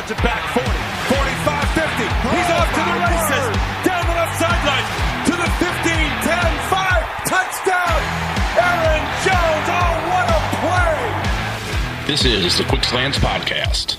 cuts 0.00 0.12
it 0.12 0.24
back 0.24 0.40
40, 0.54 0.64
45, 1.12 1.68
50. 1.76 2.08
He's 2.32 2.50
off 2.56 2.68
to 2.72 2.82
the 2.88 2.96
races. 3.04 3.44
Down 3.84 4.00
the 4.08 4.16
left 4.16 4.32
sideline 4.40 4.88
to 5.28 5.32
the 5.36 5.48
15, 5.60 5.92
10, 6.24 6.56
5. 6.72 7.04
Touchdown. 7.28 8.00
Aaron 8.56 9.04
Jones. 9.20 9.68
Oh, 9.68 9.92
what 10.08 10.26
a 10.32 10.40
play. 10.64 12.06
This 12.06 12.24
is 12.24 12.56
the 12.56 12.64
Quick 12.64 12.84
Slants 12.84 13.18
Podcast. 13.18 13.98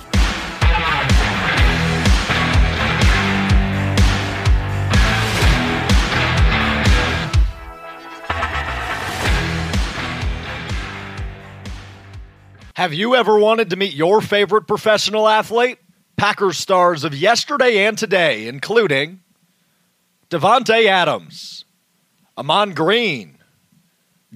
Have 12.75 12.95
you 12.95 13.13
ever 13.13 13.37
wanted 13.37 13.69
to 13.69 13.75
meet 13.75 13.93
your 13.93 14.21
favorite 14.21 14.63
professional 14.63 15.27
athlete? 15.27 15.77
Packers 16.21 16.59
stars 16.59 17.03
of 17.03 17.15
yesterday 17.15 17.83
and 17.83 17.97
today, 17.97 18.45
including 18.45 19.21
Davante 20.29 20.85
Adams, 20.85 21.65
Ahman 22.37 22.75
Green, 22.75 23.39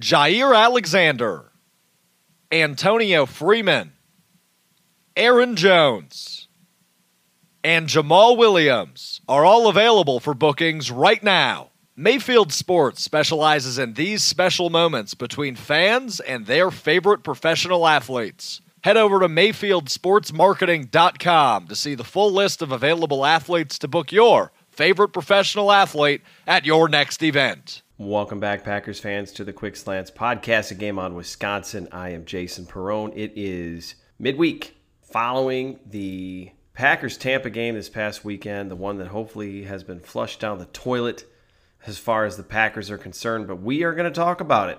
Jaire 0.00 0.52
Alexander, 0.52 1.52
Antonio 2.50 3.24
Freeman, 3.24 3.92
Aaron 5.16 5.54
Jones, 5.54 6.48
and 7.62 7.86
Jamaal 7.86 8.36
Williams 8.36 9.20
are 9.28 9.44
all 9.44 9.68
available 9.68 10.18
for 10.18 10.34
bookings 10.34 10.90
right 10.90 11.22
now. 11.22 11.70
Mayfield 11.94 12.52
Sports 12.52 13.00
specializes 13.00 13.78
in 13.78 13.94
these 13.94 14.24
special 14.24 14.70
moments 14.70 15.14
between 15.14 15.54
fans 15.54 16.18
and 16.18 16.46
their 16.46 16.72
favorite 16.72 17.22
professional 17.22 17.86
athletes. 17.86 18.60
Head 18.86 18.96
over 18.96 19.18
to 19.18 19.26
MayfieldSportsMarketing.com 19.26 21.66
to 21.66 21.74
see 21.74 21.96
the 21.96 22.04
full 22.04 22.30
list 22.30 22.62
of 22.62 22.70
available 22.70 23.26
athletes 23.26 23.80
to 23.80 23.88
book 23.88 24.12
your 24.12 24.52
favorite 24.70 25.08
professional 25.08 25.72
athlete 25.72 26.22
at 26.46 26.64
your 26.64 26.88
next 26.88 27.20
event. 27.20 27.82
Welcome 27.98 28.38
back, 28.38 28.62
Packers 28.62 29.00
fans, 29.00 29.32
to 29.32 29.42
the 29.42 29.52
Quick 29.52 29.74
Slants 29.74 30.12
podcast, 30.12 30.70
a 30.70 30.76
game 30.76 31.00
on 31.00 31.16
Wisconsin. 31.16 31.88
I 31.90 32.10
am 32.10 32.26
Jason 32.26 32.64
Perrone. 32.64 33.12
It 33.16 33.32
is 33.34 33.96
midweek 34.20 34.76
following 35.02 35.80
the 35.84 36.52
Packers 36.72 37.16
Tampa 37.16 37.50
game 37.50 37.74
this 37.74 37.88
past 37.88 38.24
weekend, 38.24 38.70
the 38.70 38.76
one 38.76 38.98
that 38.98 39.08
hopefully 39.08 39.64
has 39.64 39.82
been 39.82 39.98
flushed 39.98 40.38
down 40.38 40.58
the 40.58 40.66
toilet 40.66 41.24
as 41.88 41.98
far 41.98 42.24
as 42.24 42.36
the 42.36 42.44
Packers 42.44 42.92
are 42.92 42.98
concerned, 42.98 43.48
but 43.48 43.60
we 43.60 43.82
are 43.82 43.94
going 43.94 44.08
to 44.08 44.16
talk 44.16 44.40
about 44.40 44.70
it 44.70 44.78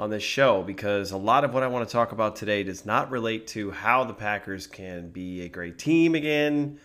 on 0.00 0.08
this 0.08 0.22
show 0.22 0.62
because 0.62 1.10
a 1.10 1.16
lot 1.18 1.44
of 1.44 1.52
what 1.52 1.62
I 1.62 1.66
want 1.66 1.86
to 1.86 1.92
talk 1.92 2.12
about 2.12 2.34
today 2.34 2.62
does 2.62 2.86
not 2.86 3.10
relate 3.10 3.46
to 3.48 3.70
how 3.70 4.02
the 4.04 4.14
Packers 4.14 4.66
can 4.66 5.10
be 5.10 5.42
a 5.42 5.48
great 5.50 5.78
team 5.78 6.14
again, 6.14 6.80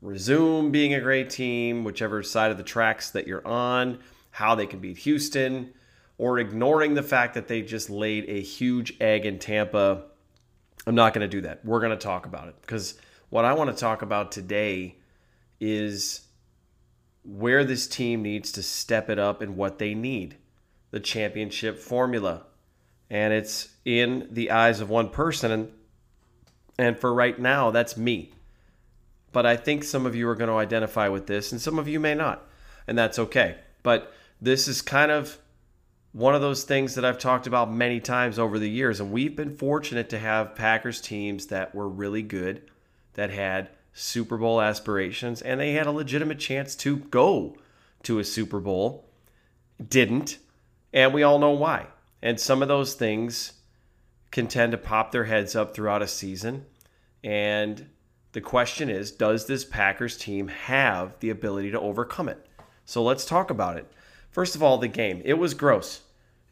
resume 0.00 0.70
being 0.70 0.94
a 0.94 1.00
great 1.00 1.28
team, 1.28 1.82
whichever 1.82 2.22
side 2.22 2.52
of 2.52 2.56
the 2.56 2.62
tracks 2.62 3.10
that 3.10 3.26
you're 3.26 3.44
on, 3.44 3.98
how 4.30 4.54
they 4.54 4.66
can 4.66 4.78
beat 4.78 4.98
Houston, 4.98 5.72
or 6.18 6.38
ignoring 6.38 6.94
the 6.94 7.02
fact 7.02 7.34
that 7.34 7.48
they 7.48 7.62
just 7.62 7.90
laid 7.90 8.26
a 8.28 8.40
huge 8.40 8.94
egg 9.00 9.26
in 9.26 9.40
Tampa. 9.40 10.04
I'm 10.86 10.94
not 10.94 11.12
going 11.14 11.28
to 11.28 11.36
do 11.36 11.40
that. 11.40 11.64
We're 11.64 11.80
going 11.80 11.90
to 11.90 11.96
talk 11.96 12.26
about 12.26 12.46
it 12.46 12.54
because 12.60 12.94
what 13.30 13.44
I 13.44 13.54
want 13.54 13.70
to 13.70 13.76
talk 13.76 14.02
about 14.02 14.30
today 14.30 14.98
is 15.58 16.28
where 17.24 17.64
this 17.64 17.88
team 17.88 18.22
needs 18.22 18.52
to 18.52 18.62
step 18.62 19.10
it 19.10 19.18
up 19.18 19.42
and 19.42 19.56
what 19.56 19.80
they 19.80 19.94
need 19.94 20.36
the 20.90 21.00
championship 21.00 21.78
formula. 21.78 22.42
And 23.08 23.32
it's 23.32 23.68
in 23.84 24.28
the 24.30 24.50
eyes 24.50 24.80
of 24.80 24.90
one 24.90 25.08
person. 25.08 25.50
And, 25.50 25.72
and 26.78 26.98
for 26.98 27.12
right 27.12 27.38
now, 27.38 27.70
that's 27.70 27.96
me. 27.96 28.32
But 29.32 29.46
I 29.46 29.56
think 29.56 29.84
some 29.84 30.06
of 30.06 30.14
you 30.16 30.28
are 30.28 30.34
going 30.34 30.50
to 30.50 30.56
identify 30.56 31.08
with 31.08 31.26
this, 31.26 31.52
and 31.52 31.60
some 31.60 31.78
of 31.78 31.86
you 31.86 32.00
may 32.00 32.14
not. 32.14 32.46
And 32.86 32.98
that's 32.98 33.18
okay. 33.18 33.58
But 33.82 34.12
this 34.40 34.66
is 34.66 34.82
kind 34.82 35.12
of 35.12 35.38
one 36.12 36.34
of 36.34 36.40
those 36.40 36.64
things 36.64 36.96
that 36.96 37.04
I've 37.04 37.18
talked 37.18 37.46
about 37.46 37.72
many 37.72 38.00
times 38.00 38.38
over 38.38 38.58
the 38.58 38.70
years. 38.70 38.98
And 38.98 39.12
we've 39.12 39.36
been 39.36 39.56
fortunate 39.56 40.08
to 40.10 40.18
have 40.18 40.56
Packers 40.56 41.00
teams 41.00 41.46
that 41.46 41.74
were 41.74 41.88
really 41.88 42.22
good, 42.22 42.62
that 43.14 43.30
had 43.30 43.70
Super 43.92 44.36
Bowl 44.36 44.60
aspirations, 44.60 45.42
and 45.42 45.60
they 45.60 45.72
had 45.72 45.86
a 45.86 45.92
legitimate 45.92 46.38
chance 46.38 46.74
to 46.76 46.96
go 46.96 47.56
to 48.02 48.18
a 48.18 48.24
Super 48.24 48.58
Bowl. 48.60 49.08
Didn't, 49.88 50.38
and 50.92 51.14
we 51.14 51.22
all 51.22 51.38
know 51.38 51.50
why. 51.50 51.86
And 52.22 52.38
some 52.38 52.62
of 52.62 52.68
those 52.68 52.94
things 52.94 53.54
can 54.30 54.46
tend 54.46 54.72
to 54.72 54.78
pop 54.78 55.12
their 55.12 55.24
heads 55.24 55.56
up 55.56 55.74
throughout 55.74 56.02
a 56.02 56.08
season. 56.08 56.66
And 57.24 57.88
the 58.32 58.40
question 58.40 58.88
is 58.88 59.10
does 59.10 59.46
this 59.46 59.64
Packers 59.64 60.16
team 60.16 60.48
have 60.48 61.18
the 61.20 61.30
ability 61.30 61.70
to 61.72 61.80
overcome 61.80 62.28
it? 62.28 62.46
So 62.84 63.02
let's 63.02 63.24
talk 63.24 63.50
about 63.50 63.76
it. 63.76 63.90
First 64.30 64.54
of 64.54 64.62
all, 64.62 64.78
the 64.78 64.88
game. 64.88 65.22
It 65.24 65.34
was 65.34 65.54
gross. 65.54 66.02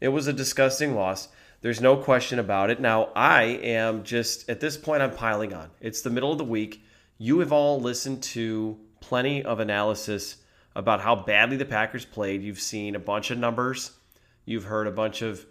It 0.01 0.09
was 0.09 0.27
a 0.27 0.33
disgusting 0.33 0.95
loss. 0.95 1.29
There's 1.61 1.81
no 1.81 1.97
question 1.97 2.39
about 2.39 2.69
it. 2.69 2.79
Now, 2.79 3.09
I 3.15 3.43
am 3.43 4.03
just, 4.03 4.49
at 4.49 4.61
this 4.61 4.77
point, 4.77 5.01
I'm 5.01 5.11
piling 5.11 5.53
on. 5.53 5.69
It's 5.81 6.01
the 6.01 6.09
middle 6.09 6.31
of 6.31 6.37
the 6.37 6.45
week. 6.45 6.81
You 7.17 7.39
have 7.39 7.51
all 7.51 7.81
listened 7.81 8.23
to 8.23 8.79
plenty 9.01 9.43
of 9.43 9.59
analysis 9.59 10.37
about 10.75 11.01
how 11.01 11.15
badly 11.15 11.57
the 11.57 11.65
Packers 11.65 12.05
played. 12.05 12.41
You've 12.41 12.61
seen 12.61 12.95
a 12.95 12.99
bunch 12.99 13.31
of 13.31 13.37
numbers. 13.37 13.91
You've 14.45 14.65
heard 14.65 14.87
a 14.87 14.91
bunch 14.91 15.21
of 15.21 15.45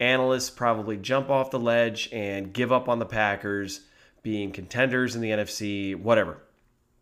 analysts 0.00 0.50
probably 0.50 0.96
jump 0.96 1.30
off 1.30 1.50
the 1.50 1.58
ledge 1.58 2.08
and 2.12 2.52
give 2.52 2.72
up 2.72 2.88
on 2.88 2.98
the 2.98 3.06
Packers 3.06 3.80
being 4.22 4.52
contenders 4.52 5.14
in 5.14 5.20
the 5.20 5.30
NFC, 5.30 5.94
whatever. 5.94 6.38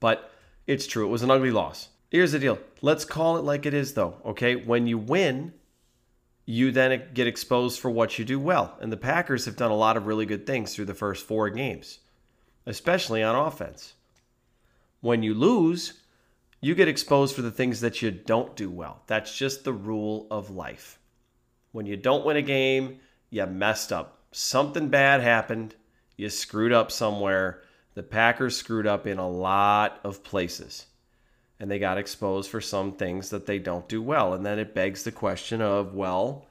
But 0.01 0.31
it's 0.67 0.87
true. 0.87 1.07
It 1.07 1.11
was 1.11 1.23
an 1.23 1.31
ugly 1.31 1.51
loss. 1.51 1.89
Here's 2.11 2.33
the 2.33 2.39
deal. 2.39 2.59
Let's 2.83 3.05
call 3.05 3.37
it 3.37 3.45
like 3.45 3.67
it 3.67 3.75
is, 3.75 3.95
though. 3.95 4.17
Okay. 4.25 4.57
When 4.57 4.87
you 4.87 4.99
win, 4.99 5.53
you 6.47 6.71
then 6.71 7.09
get 7.15 7.27
exposed 7.27 7.81
for 7.81 7.91
what 7.91 8.19
you 8.19 8.25
do 8.25 8.39
well. 8.39 8.77
And 8.81 8.93
the 8.93 8.97
Packers 8.97 9.47
have 9.47 9.57
done 9.57 9.71
a 9.71 9.77
lot 9.77 9.97
of 9.97 10.07
really 10.07 10.27
good 10.27 10.47
things 10.47 10.75
through 10.75 10.85
the 10.85 10.95
first 10.95 11.27
four 11.27 11.49
games, 11.51 12.01
especially 12.67 13.23
on 13.23 13.35
offense. 13.35 13.95
When 15.01 15.23
you 15.23 15.35
lose, 15.35 15.95
you 16.61 16.75
get 16.75 16.89
exposed 16.89 17.35
for 17.35 17.43
the 17.43 17.51
things 17.51 17.81
that 17.81 18.01
you 18.01 18.11
don't 18.11 18.55
do 18.57 18.71
well. 18.71 19.03
That's 19.07 19.37
just 19.37 19.65
the 19.65 19.73
rule 19.73 20.27
of 20.31 20.51
life. 20.51 20.99
When 21.75 21.87
you 21.87 21.97
don't 21.97 22.25
win 22.25 22.37
a 22.37 22.43
game, 22.43 23.01
you 23.31 23.45
messed 23.47 23.93
up. 23.93 24.21
Something 24.31 24.91
bad 24.91 25.21
happened. 25.21 25.75
You 26.17 26.31
screwed 26.31 26.73
up 26.73 26.93
somewhere. 26.93 27.65
The 27.95 28.05
Packers 28.05 28.57
screwed 28.57 28.87
up 28.87 29.09
in 29.09 29.19
a 29.19 29.29
lot 29.29 29.99
of 30.05 30.23
places. 30.23 30.87
And 31.59 31.69
they 31.69 31.81
got 31.81 31.99
exposed 31.99 32.49
for 32.49 32.61
some 32.61 32.93
things 32.93 33.31
that 33.31 33.47
they 33.47 33.59
don't 33.59 33.89
do 33.89 34.01
well. 34.01 34.35
And 34.35 34.47
then 34.47 34.61
it 34.61 34.73
begs 34.73 35.03
the 35.03 35.11
question 35.11 35.61
of, 35.61 35.95
well, 35.95 36.47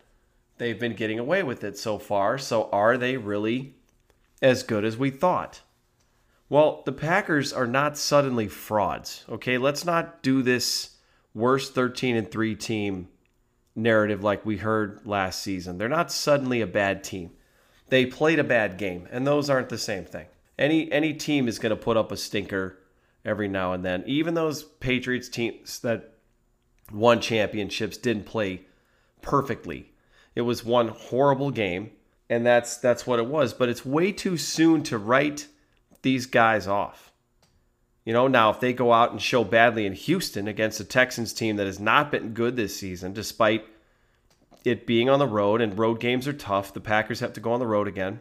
they've 0.57 0.77
been 0.77 0.93
getting 0.93 1.19
away 1.19 1.41
with 1.41 1.63
it 1.63 1.77
so 1.77 1.97
far. 1.99 2.37
So 2.37 2.69
are 2.71 2.97
they 2.97 3.15
really 3.15 3.75
as 4.41 4.61
good 4.61 4.83
as 4.83 4.97
we 4.97 5.09
thought? 5.09 5.61
Well, 6.49 6.83
the 6.85 6.91
Packers 6.91 7.53
are 7.53 7.65
not 7.65 7.97
suddenly 7.97 8.49
frauds. 8.49 9.23
Okay, 9.29 9.57
let's 9.57 9.85
not 9.85 10.21
do 10.21 10.41
this 10.41 10.97
worst 11.33 11.73
13 11.73 12.17
and 12.17 12.29
3 12.29 12.55
team 12.55 13.07
narrative 13.75 14.23
like 14.23 14.45
we 14.45 14.57
heard 14.57 15.01
last 15.05 15.41
season. 15.41 15.77
They're 15.77 15.89
not 15.89 16.11
suddenly 16.11 16.61
a 16.61 16.67
bad 16.67 17.03
team. 17.03 17.31
They 17.89 18.05
played 18.05 18.39
a 18.39 18.43
bad 18.43 18.77
game, 18.77 19.07
and 19.11 19.25
those 19.25 19.49
aren't 19.49 19.69
the 19.69 19.77
same 19.77 20.05
thing. 20.05 20.27
Any 20.57 20.91
any 20.91 21.13
team 21.13 21.47
is 21.47 21.59
going 21.59 21.71
to 21.71 21.75
put 21.75 21.97
up 21.97 22.11
a 22.11 22.17
stinker 22.17 22.79
every 23.25 23.47
now 23.47 23.73
and 23.73 23.83
then. 23.83 24.03
Even 24.05 24.33
those 24.33 24.63
Patriots 24.63 25.29
teams 25.29 25.79
that 25.79 26.13
won 26.91 27.21
championships 27.21 27.97
didn't 27.97 28.25
play 28.25 28.61
perfectly. 29.21 29.91
It 30.35 30.41
was 30.41 30.63
one 30.63 30.89
horrible 30.89 31.51
game, 31.51 31.91
and 32.29 32.45
that's 32.45 32.77
that's 32.77 33.07
what 33.07 33.19
it 33.19 33.27
was, 33.27 33.53
but 33.53 33.69
it's 33.69 33.85
way 33.85 34.11
too 34.11 34.37
soon 34.37 34.83
to 34.83 34.97
write 34.97 35.47
these 36.01 36.25
guys 36.25 36.67
off. 36.67 37.12
You 38.05 38.13
know, 38.13 38.27
now 38.27 38.49
if 38.49 38.59
they 38.59 38.73
go 38.73 38.91
out 38.91 39.11
and 39.11 39.21
show 39.21 39.43
badly 39.43 39.85
in 39.85 39.93
Houston 39.93 40.47
against 40.47 40.79
a 40.79 40.85
Texans 40.85 41.33
team 41.33 41.55
that 41.55 41.67
has 41.67 41.79
not 41.79 42.11
been 42.11 42.33
good 42.33 42.55
this 42.55 42.77
season, 42.77 43.13
despite 43.13 43.65
it 44.65 44.85
being 44.85 45.09
on 45.09 45.19
the 45.19 45.27
road 45.27 45.61
and 45.61 45.77
road 45.77 45.99
games 45.99 46.27
are 46.27 46.33
tough, 46.33 46.73
the 46.73 46.81
Packers 46.81 47.21
have 47.21 47.33
to 47.33 47.39
go 47.39 47.53
on 47.53 47.59
the 47.59 47.67
road 47.67 47.87
again. 47.87 48.19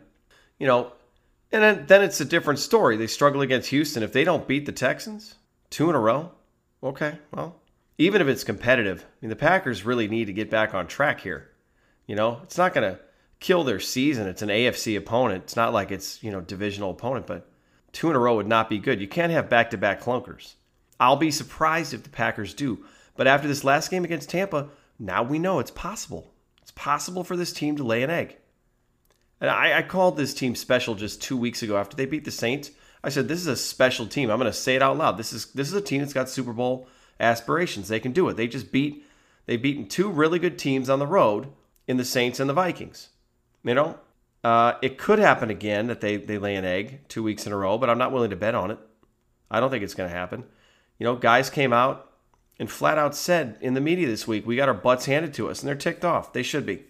You 0.58 0.66
know, 0.66 0.92
and 1.50 1.62
then, 1.62 1.86
then 1.86 2.02
it's 2.02 2.20
a 2.20 2.24
different 2.24 2.60
story. 2.60 2.96
They 2.96 3.06
struggle 3.06 3.42
against 3.42 3.70
Houston. 3.70 4.02
If 4.02 4.12
they 4.12 4.24
don't 4.24 4.48
beat 4.48 4.66
the 4.66 4.72
Texans 4.72 5.34
two 5.70 5.90
in 5.90 5.96
a 5.96 6.00
row, 6.00 6.30
okay, 6.82 7.18
well, 7.32 7.56
even 7.98 8.22
if 8.22 8.28
it's 8.28 8.44
competitive, 8.44 9.02
I 9.02 9.06
mean, 9.20 9.30
the 9.30 9.36
Packers 9.36 9.84
really 9.84 10.08
need 10.08 10.26
to 10.26 10.32
get 10.32 10.50
back 10.50 10.74
on 10.74 10.86
track 10.86 11.20
here. 11.20 11.50
You 12.06 12.14
know, 12.14 12.40
it's 12.42 12.58
not 12.58 12.74
going 12.74 12.92
to 12.92 13.00
kill 13.40 13.64
their 13.64 13.80
season. 13.80 14.26
It's 14.28 14.42
an 14.42 14.48
AFC 14.48 14.96
opponent. 14.96 15.44
It's 15.44 15.56
not 15.56 15.72
like 15.72 15.90
it's, 15.90 16.22
you 16.22 16.30
know, 16.30 16.40
divisional 16.40 16.90
opponent, 16.90 17.26
but 17.26 17.48
two 17.92 18.10
in 18.10 18.16
a 18.16 18.18
row 18.18 18.36
would 18.36 18.46
not 18.46 18.68
be 18.68 18.78
good. 18.78 19.00
You 19.00 19.08
can't 19.08 19.32
have 19.32 19.48
back 19.48 19.70
to 19.70 19.78
back 19.78 20.00
clunkers. 20.00 20.54
I'll 20.98 21.16
be 21.16 21.30
surprised 21.30 21.92
if 21.92 22.02
the 22.02 22.08
Packers 22.08 22.54
do. 22.54 22.84
But 23.16 23.26
after 23.26 23.48
this 23.48 23.64
last 23.64 23.90
game 23.90 24.04
against 24.04 24.30
Tampa, 24.30 24.68
now 24.98 25.22
we 25.22 25.38
know 25.38 25.58
it's 25.58 25.70
possible. 25.70 26.32
It's 26.62 26.70
possible 26.70 27.24
for 27.24 27.36
this 27.36 27.52
team 27.52 27.76
to 27.76 27.84
lay 27.84 28.02
an 28.02 28.10
egg. 28.10 28.36
And 29.40 29.50
I, 29.50 29.78
I 29.78 29.82
called 29.82 30.16
this 30.16 30.32
team 30.32 30.54
special 30.54 30.94
just 30.94 31.20
two 31.20 31.36
weeks 31.36 31.62
ago 31.62 31.76
after 31.76 31.96
they 31.96 32.06
beat 32.06 32.24
the 32.24 32.30
Saints. 32.30 32.70
I 33.02 33.08
said 33.08 33.26
this 33.26 33.40
is 33.40 33.48
a 33.48 33.56
special 33.56 34.06
team. 34.06 34.30
I'm 34.30 34.38
going 34.38 34.50
to 34.50 34.56
say 34.56 34.76
it 34.76 34.82
out 34.82 34.96
loud. 34.96 35.18
This 35.18 35.32
is 35.32 35.46
this 35.46 35.66
is 35.66 35.74
a 35.74 35.80
team 35.80 36.00
that's 36.00 36.12
got 36.12 36.28
Super 36.28 36.52
Bowl 36.52 36.86
aspirations. 37.18 37.88
They 37.88 37.98
can 37.98 38.12
do 38.12 38.28
it. 38.28 38.36
They 38.36 38.46
just 38.46 38.70
beat 38.70 39.04
they've 39.46 39.60
beaten 39.60 39.88
two 39.88 40.08
really 40.08 40.38
good 40.38 40.58
teams 40.58 40.88
on 40.88 41.00
the 41.00 41.06
road 41.06 41.48
in 41.88 41.96
the 41.96 42.04
Saints 42.04 42.38
and 42.38 42.48
the 42.48 42.54
Vikings. 42.54 43.08
You 43.64 43.74
know, 43.74 43.98
uh, 44.44 44.74
it 44.82 44.98
could 44.98 45.18
happen 45.18 45.50
again 45.50 45.86
that 45.86 46.00
they 46.00 46.16
they 46.16 46.38
lay 46.38 46.56
an 46.56 46.64
egg 46.64 47.00
two 47.08 47.22
weeks 47.22 47.46
in 47.46 47.52
a 47.52 47.56
row, 47.56 47.78
but 47.78 47.88
I'm 47.88 47.98
not 47.98 48.12
willing 48.12 48.30
to 48.30 48.36
bet 48.36 48.54
on 48.54 48.70
it. 48.70 48.78
I 49.50 49.60
don't 49.60 49.70
think 49.70 49.84
it's 49.84 49.94
going 49.94 50.10
to 50.10 50.16
happen. 50.16 50.44
You 50.98 51.04
know, 51.04 51.16
guys 51.16 51.50
came 51.50 51.72
out 51.72 52.10
and 52.58 52.70
flat 52.70 52.98
out 52.98 53.14
said 53.14 53.58
in 53.60 53.74
the 53.74 53.80
media 53.80 54.06
this 54.06 54.26
week, 54.26 54.46
we 54.46 54.56
got 54.56 54.68
our 54.68 54.74
butts 54.74 55.06
handed 55.06 55.34
to 55.34 55.48
us, 55.48 55.60
and 55.60 55.68
they're 55.68 55.74
ticked 55.74 56.04
off. 56.04 56.32
They 56.32 56.42
should 56.42 56.66
be. 56.66 56.84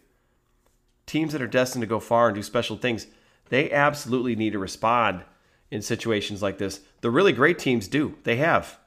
Teams 1.06 1.32
that 1.32 1.42
are 1.42 1.46
destined 1.46 1.82
to 1.82 1.86
go 1.86 2.00
far 2.00 2.28
and 2.28 2.34
do 2.34 2.42
special 2.42 2.76
things, 2.76 3.06
they 3.48 3.70
absolutely 3.70 4.36
need 4.36 4.52
to 4.52 4.58
respond 4.58 5.24
in 5.70 5.82
situations 5.82 6.42
like 6.42 6.58
this. 6.58 6.80
The 7.00 7.10
really 7.10 7.32
great 7.32 7.58
teams 7.58 7.88
do. 7.88 8.16
They 8.24 8.36
have. 8.36 8.78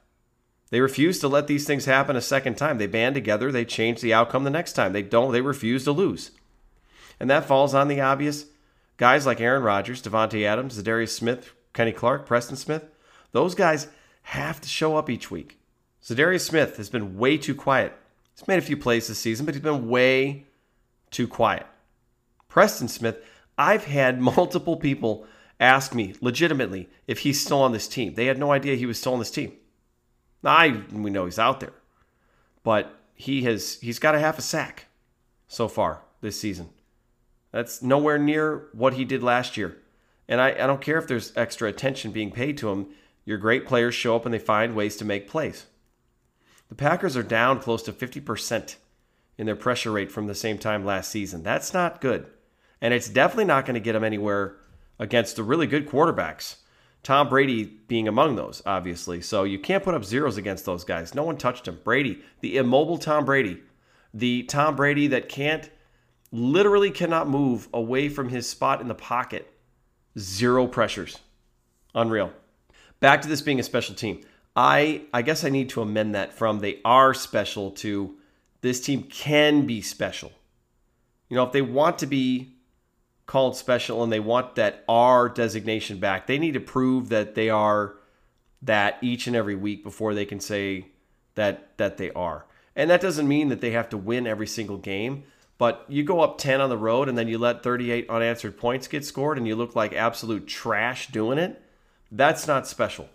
They 0.70 0.80
refuse 0.82 1.20
to 1.20 1.28
let 1.28 1.48
these 1.48 1.66
things 1.66 1.86
happen 1.86 2.16
a 2.16 2.22
second 2.22 2.56
time. 2.56 2.78
They 2.78 2.88
band 2.88 3.16
together, 3.16 3.52
they 3.52 3.66
change 3.66 4.02
the 4.02 4.14
outcome 4.14 4.44
the 4.44 4.50
next 4.50 4.74
time. 4.74 4.94
They 4.94 5.04
don't, 5.04 5.32
they 5.32 5.42
refuse 5.42 5.84
to 5.84 5.92
lose. 5.92 6.32
And 7.20 7.30
that 7.30 7.46
falls 7.46 7.74
on 7.74 7.88
the 7.88 8.02
obvious 8.02 8.46
guys 8.98 9.26
like 9.26 9.42
Aaron 9.42 9.64
Rodgers, 9.64 10.02
Davante 10.02 10.44
Adams, 10.46 10.82
Za'Darius 10.82 11.10
Smith, 11.10 11.54
Kenny 11.74 11.92
Clark, 11.92 12.26
Preston 12.26 12.56
Smith. 12.56 12.84
Those 13.32 13.56
guys 13.56 13.88
have 14.24 14.62
to 14.62 14.70
show 14.70 14.96
up 14.96 15.10
each 15.10 15.30
week. 15.30 15.60
Za'Darius 16.04 16.42
Smith 16.42 16.78
has 16.78 16.90
been 16.90 17.18
way 17.18 17.38
too 17.38 17.56
quiet. 17.56 17.94
He's 18.36 18.48
made 18.48 18.60
a 18.60 18.62
few 18.62 18.78
plays 18.78 19.08
this 19.08 19.20
season, 19.20 19.46
but 19.46 19.56
he's 19.56 19.64
been 19.64 19.90
way 19.90 20.46
too 21.12 21.28
quiet. 21.28 21.66
Preston 22.48 22.88
Smith, 22.88 23.24
I've 23.58 23.86
had 23.86 24.22
multiple 24.36 24.78
people 24.78 25.26
ask 25.60 25.94
me 25.94 26.14
legitimately 26.22 26.90
if 27.08 27.20
he's 27.20 27.42
still 27.42 27.62
on 27.62 27.72
this 27.72 27.88
team. 27.88 28.14
They 28.14 28.26
had 28.26 28.38
no 28.38 28.52
idea 28.52 28.76
he 28.76 28.86
was 28.86 29.00
still 29.00 29.14
on 29.14 29.20
this 29.20 29.32
team. 29.32 29.54
I 30.44 30.84
we 30.92 31.10
know 31.10 31.26
he's 31.26 31.40
out 31.40 31.60
there, 31.60 31.74
but 32.64 32.94
he 33.16 33.44
has 33.44 33.80
he's 33.82 33.98
got 33.98 34.14
a 34.14 34.20
half 34.20 34.38
a 34.38 34.44
sack 34.44 34.88
so 35.48 35.68
far 35.68 36.02
this 36.22 36.40
season. 36.40 36.70
That's 37.56 37.82
nowhere 37.82 38.18
near 38.18 38.68
what 38.74 38.96
he 38.96 39.06
did 39.06 39.24
last 39.24 39.56
year. 39.56 39.78
And 40.28 40.42
I, 40.42 40.50
I 40.50 40.68
don't 40.68 40.82
care 40.82 40.98
if 40.98 41.08
there's 41.08 41.32
extra 41.38 41.70
attention 41.70 42.12
being 42.12 42.30
paid 42.30 42.58
to 42.58 42.70
him. 42.70 42.88
Your 43.24 43.38
great 43.38 43.66
players 43.66 43.96
show 43.96 44.14
up 44.18 44.26
and 44.26 44.34
they 44.34 44.40
find 44.40 44.76
ways 44.76 44.98
to 44.98 45.06
make 45.06 45.30
plays. 45.30 45.66
The 46.68 46.76
Packers 46.76 47.16
are 47.16 47.24
down 47.24 47.62
close 47.62 47.82
to 47.84 47.94
50% 47.94 48.76
in 49.38 49.46
their 49.46 49.56
pressure 49.56 49.94
rate 49.94 50.12
from 50.12 50.28
the 50.28 50.36
same 50.36 50.58
time 50.58 50.84
last 50.84 51.10
season. 51.10 51.44
That's 51.44 51.74
not 51.74 52.02
good. 52.02 52.26
And 52.82 52.94
it's 52.94 53.08
definitely 53.08 53.46
not 53.46 53.66
going 53.66 53.76
to 53.76 53.80
get 53.80 53.94
them 53.94 54.04
anywhere 54.04 54.58
against 55.00 55.38
the 55.38 55.44
really 55.44 55.66
good 55.66 55.88
quarterbacks. 55.88 56.58
Tom 57.04 57.30
Brady 57.30 57.64
being 57.64 58.10
among 58.10 58.36
those, 58.36 58.62
obviously. 58.66 59.22
So 59.22 59.46
you 59.46 59.60
can't 59.60 59.82
put 59.86 59.96
up 59.96 60.04
zeros 60.04 60.36
against 60.36 60.66
those 60.66 60.84
guys. 60.84 61.16
No 61.16 61.24
one 61.24 61.38
touched 61.38 61.70
him. 61.70 61.80
Brady, 61.86 62.22
the 62.42 62.58
immobile 62.58 62.98
Tom 62.98 63.24
Brady, 63.24 63.62
the 64.14 64.44
Tom 64.44 64.76
Brady 64.76 65.08
that 65.08 65.30
can't, 65.30 65.70
literally 66.36 66.92
cannot 66.92 67.30
move 67.30 67.68
away 67.74 68.10
from 68.10 68.30
his 68.30 68.48
spot 68.48 68.82
in 68.82 68.88
the 68.88 68.96
pocket. 68.96 69.52
Zero 70.18 70.68
pressures. 70.68 71.20
Unreal. 71.94 72.32
Back 73.00 73.22
to 73.22 73.28
this 73.28 73.42
being 73.42 73.60
a 73.60 73.64
special 73.64 73.96
team. 73.96 74.22
I 74.56 75.04
I 75.14 75.22
guess 75.22 75.44
I 75.44 75.50
need 75.50 75.70
to 75.70 75.82
amend 75.82 76.16
that 76.16 76.34
from 76.34 76.60
they 76.60 76.80
are 76.86 77.14
special 77.14 77.72
to 77.72 78.16
this 78.62 78.82
team 78.82 79.04
can 79.04 79.66
be 79.66 79.82
special. 79.82 80.32
You 81.30 81.36
know, 81.36 81.44
if 81.44 81.52
they 81.52 81.62
want 81.62 82.00
to 82.00 82.06
be 82.06 82.56
called 83.26 83.58
special 83.58 84.04
and 84.04 84.12
they 84.12 84.20
want 84.20 84.56
that 84.56 84.84
R 84.88 85.30
designation 85.30 86.00
back, 86.00 86.28
they 86.28 86.38
need 86.38 86.54
to 86.54 86.60
prove 86.60 87.10
that 87.10 87.36
they 87.36 87.50
are 87.50 87.96
that 88.62 88.98
each 89.02 89.28
and 89.28 89.36
every 89.36 89.56
week 89.56 89.84
before 89.84 90.14
they 90.14 90.26
can 90.26 90.40
say 90.40 90.88
that 91.36 91.78
that 91.78 91.98
they 91.98 92.12
are. 92.12 92.46
And 92.76 92.90
that 92.90 93.02
doesn't 93.02 93.28
mean 93.28 93.50
that 93.50 93.62
they 93.62 93.72
have 93.72 93.90
to 93.90 93.98
win 93.98 94.28
every 94.28 94.48
single 94.48 94.78
game, 94.78 95.24
but 95.58 95.86
you 95.88 96.04
go 96.04 96.22
up 96.22 96.38
10 96.38 96.60
on 96.60 96.70
the 96.70 96.78
road 96.78 97.08
and 97.08 97.18
then 97.18 97.28
you 97.28 97.38
let 97.38 97.64
38 97.64 98.10
unanswered 98.10 98.58
points 98.58 98.88
get 98.88 99.06
scored 99.06 99.38
and 99.38 99.48
you 99.48 99.56
look 99.56 99.76
like 99.76 99.94
absolute 99.94 100.48
trash 100.48 101.08
doing 101.08 101.38
it. 101.38 101.62
That's 102.12 102.48
not 102.48 102.68
special. 102.68 103.10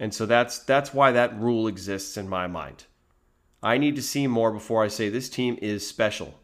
And 0.00 0.12
so 0.12 0.26
that's 0.26 0.58
that's 0.58 0.92
why 0.92 1.12
that 1.12 1.38
rule 1.38 1.66
exists 1.66 2.16
in 2.16 2.28
my 2.28 2.46
mind. 2.46 2.84
I 3.62 3.78
need 3.78 3.96
to 3.96 4.02
see 4.02 4.26
more 4.26 4.50
before 4.50 4.82
I 4.82 4.88
say 4.88 5.08
this 5.08 5.28
team 5.28 5.58
is 5.62 5.86
special. 5.86 6.34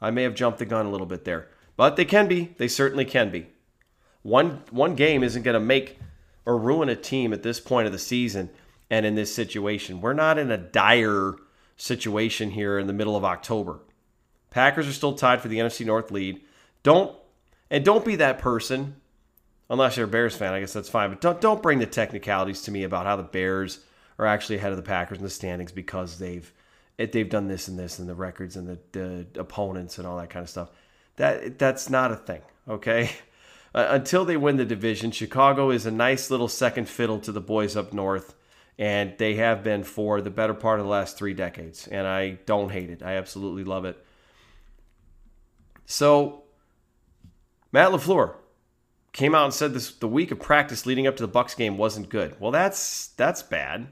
I 0.00 0.10
may 0.10 0.22
have 0.22 0.34
jumped 0.34 0.58
the 0.58 0.64
gun 0.64 0.86
a 0.86 0.90
little 0.90 1.06
bit 1.06 1.24
there. 1.24 1.48
But 1.76 1.96
they 1.96 2.04
can 2.04 2.28
be. 2.28 2.54
They 2.58 2.68
certainly 2.68 3.04
can 3.04 3.30
be. 3.30 3.46
One 4.22 4.62
one 4.70 4.94
game 4.94 5.22
isn't 5.22 5.42
going 5.42 5.54
to 5.54 5.60
make 5.60 5.98
or 6.44 6.58
ruin 6.58 6.88
a 6.88 6.96
team 6.96 7.32
at 7.32 7.42
this 7.42 7.60
point 7.60 7.86
of 7.86 7.92
the 7.92 7.98
season 7.98 8.50
and 8.90 9.06
in 9.06 9.14
this 9.14 9.34
situation. 9.34 10.00
We're 10.00 10.12
not 10.12 10.38
in 10.38 10.50
a 10.50 10.58
dire 10.58 11.34
situation 11.76 12.50
here 12.50 12.78
in 12.78 12.86
the 12.86 12.92
middle 12.92 13.16
of 13.16 13.24
October. 13.24 13.80
Packers 14.50 14.88
are 14.88 14.92
still 14.92 15.14
tied 15.14 15.40
for 15.40 15.48
the 15.48 15.58
NFC 15.58 15.84
North 15.84 16.10
lead. 16.10 16.40
Don't 16.82 17.14
and 17.70 17.84
don't 17.84 18.04
be 18.04 18.16
that 18.16 18.38
person 18.38 18.96
unless 19.68 19.96
you're 19.96 20.06
a 20.06 20.08
Bears 20.08 20.34
fan. 20.34 20.54
I 20.54 20.60
guess 20.60 20.72
that's 20.72 20.88
fine, 20.88 21.10
but 21.10 21.20
don't 21.20 21.40
don't 21.40 21.62
bring 21.62 21.78
the 21.78 21.86
technicalities 21.86 22.62
to 22.62 22.70
me 22.70 22.84
about 22.84 23.06
how 23.06 23.16
the 23.16 23.22
Bears 23.22 23.80
are 24.18 24.26
actually 24.26 24.56
ahead 24.56 24.70
of 24.70 24.76
the 24.76 24.82
Packers 24.82 25.18
in 25.18 25.24
the 25.24 25.30
standings 25.30 25.72
because 25.72 26.18
they've 26.18 26.52
they've 26.96 27.28
done 27.28 27.48
this 27.48 27.68
and 27.68 27.78
this 27.78 27.98
and 27.98 28.08
the 28.08 28.14
records 28.14 28.56
and 28.56 28.68
the, 28.68 28.78
the 28.92 29.40
opponents 29.40 29.98
and 29.98 30.06
all 30.06 30.18
that 30.18 30.30
kind 30.30 30.42
of 30.42 30.50
stuff. 30.50 30.70
That 31.16 31.58
that's 31.58 31.88
not 31.90 32.12
a 32.12 32.16
thing. 32.16 32.42
Okay. 32.68 33.10
Uh, 33.74 33.86
until 33.90 34.24
they 34.24 34.36
win 34.36 34.56
the 34.56 34.64
division, 34.64 35.10
Chicago 35.10 35.70
is 35.70 35.84
a 35.84 35.90
nice 35.90 36.30
little 36.30 36.48
second 36.48 36.88
fiddle 36.88 37.20
to 37.20 37.30
the 37.30 37.40
boys 37.40 37.76
up 37.76 37.92
north, 37.92 38.34
and 38.78 39.12
they 39.18 39.34
have 39.34 39.62
been 39.62 39.84
for 39.84 40.22
the 40.22 40.30
better 40.30 40.54
part 40.54 40.80
of 40.80 40.86
the 40.86 40.90
last 40.90 41.18
three 41.18 41.34
decades. 41.34 41.86
And 41.86 42.06
I 42.06 42.38
don't 42.46 42.70
hate 42.70 42.88
it. 42.88 43.02
I 43.02 43.16
absolutely 43.16 43.64
love 43.64 43.84
it. 43.84 44.02
So, 45.90 46.42
Matt 47.72 47.92
LaFleur 47.92 48.34
came 49.12 49.34
out 49.34 49.46
and 49.46 49.54
said 49.54 49.72
this 49.72 49.90
the 49.90 50.06
week 50.06 50.30
of 50.30 50.38
practice 50.38 50.84
leading 50.84 51.06
up 51.06 51.16
to 51.16 51.26
the 51.26 51.32
Bucs 51.32 51.56
game 51.56 51.78
wasn't 51.78 52.10
good. 52.10 52.38
Well, 52.38 52.50
that's 52.50 53.08
that's 53.16 53.42
bad. 53.42 53.88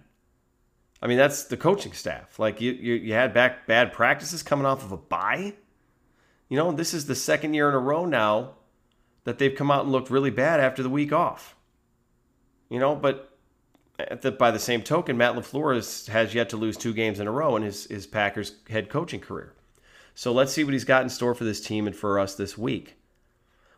I 1.01 1.07
mean, 1.07 1.17
that's 1.17 1.45
the 1.45 1.57
coaching 1.57 1.95
staff. 1.95 2.39
Like 2.39 2.61
you, 2.61 2.73
you, 2.73 2.95
you 2.97 3.13
had 3.15 3.33
back 3.33 3.67
bad 3.67 3.95
practices 3.95 4.43
coming 4.43 4.67
off 4.67 4.85
of 4.85 4.93
a 4.93 4.99
bye. 4.99 5.55
You 6.51 6.59
know, 6.59 6.71
this 6.71 6.93
is 6.93 7.07
the 7.07 7.15
second 7.15 7.55
year 7.55 7.71
in 7.71 7.75
a 7.75 7.79
row 7.79 8.05
now 8.05 8.57
that 9.25 9.39
they've 9.39 9.55
come 9.55 9.71
out 9.71 9.85
and 9.85 9.91
looked 9.91 10.11
really 10.11 10.31
bad 10.31 10.61
after 10.61 10.83
the 10.83 10.91
week 10.91 11.15
off. 11.15 11.57
You 12.69 12.79
know, 12.79 12.95
but 12.95 13.39
the, 14.21 14.33
by 14.33 14.51
the 14.51 14.59
same 14.59 14.83
token, 14.83 15.17
Matt 15.17 15.35
LaFleur 15.35 15.75
has, 15.75 16.09
has 16.09 16.35
yet 16.35 16.51
to 16.51 16.59
lose 16.59 16.77
two 16.77 16.93
games 16.93 17.21
in 17.21 17.27
a 17.27 17.33
row 17.33 17.57
in 17.57 17.63
his, 17.63 17.87
his 17.87 18.07
Packers 18.07 18.57
head 18.69 18.91
coaching 18.91 19.21
career. 19.21 19.56
So 20.17 20.33
let's 20.33 20.51
see 20.51 20.65
what 20.65 20.73
he's 20.73 20.87
got 20.87 21.03
in 21.03 21.11
store 21.11 21.35
for 21.35 21.45
this 21.45 21.61
team 21.61 21.87
and 21.87 21.95
for 21.95 22.19
us 22.19 22.35
this 22.35 22.57
week. 22.57 22.97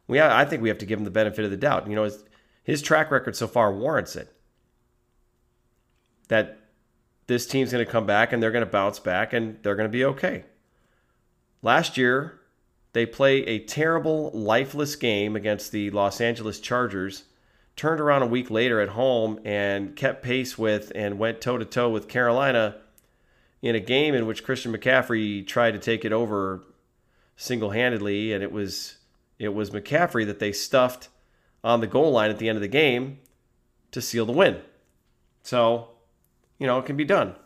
We, 0.06 0.20
I 0.20 0.44
think 0.44 0.62
we 0.62 0.68
have 0.68 0.78
to 0.78 0.86
give 0.86 1.00
him 1.00 1.04
the 1.04 1.10
benefit 1.10 1.44
of 1.44 1.50
the 1.50 1.56
doubt. 1.56 1.88
You 1.88 1.96
know, 1.96 2.04
his, 2.04 2.22
his 2.62 2.80
track 2.80 3.10
record 3.10 3.34
so 3.34 3.48
far 3.48 3.74
warrants 3.74 4.14
it. 4.14 4.32
That 6.28 6.60
this 7.26 7.44
team's 7.44 7.72
going 7.72 7.84
to 7.84 7.90
come 7.90 8.06
back 8.06 8.32
and 8.32 8.40
they're 8.40 8.52
going 8.52 8.64
to 8.64 8.70
bounce 8.70 9.00
back 9.00 9.32
and 9.32 9.58
they're 9.64 9.74
going 9.74 9.88
to 9.88 9.92
be 9.92 10.04
okay. 10.04 10.44
Last 11.60 11.96
year, 11.96 12.38
they 12.92 13.04
play 13.04 13.38
a 13.38 13.58
terrible, 13.58 14.30
lifeless 14.32 14.94
game 14.94 15.34
against 15.34 15.72
the 15.72 15.90
Los 15.90 16.20
Angeles 16.20 16.60
Chargers, 16.60 17.24
turned 17.74 18.00
around 18.00 18.22
a 18.22 18.26
week 18.26 18.48
later 18.48 18.80
at 18.80 18.90
home 18.90 19.40
and 19.44 19.96
kept 19.96 20.22
pace 20.22 20.56
with 20.56 20.92
and 20.94 21.18
went 21.18 21.40
toe 21.40 21.58
to 21.58 21.64
toe 21.64 21.90
with 21.90 22.06
Carolina 22.06 22.76
in 23.62 23.74
a 23.74 23.80
game 23.80 24.14
in 24.14 24.26
which 24.26 24.44
Christian 24.44 24.72
McCaffrey 24.72 25.46
tried 25.46 25.72
to 25.72 25.78
take 25.78 26.04
it 26.04 26.12
over 26.12 26.64
single 27.36 27.70
handedly, 27.70 28.32
and 28.32 28.42
it 28.42 28.52
was 28.52 28.96
it 29.38 29.54
was 29.54 29.70
McCaffrey 29.70 30.26
that 30.26 30.38
they 30.38 30.52
stuffed 30.52 31.08
on 31.62 31.80
the 31.80 31.86
goal 31.86 32.12
line 32.12 32.30
at 32.30 32.38
the 32.38 32.48
end 32.48 32.56
of 32.56 32.62
the 32.62 32.68
game 32.68 33.18
to 33.90 34.00
seal 34.00 34.26
the 34.26 34.32
win. 34.32 34.60
So, 35.42 35.90
you 36.58 36.66
know, 36.66 36.78
it 36.78 36.86
can 36.86 36.96
be 36.96 37.04
done. 37.04 37.36